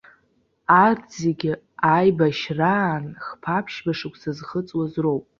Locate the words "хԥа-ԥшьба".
3.25-3.93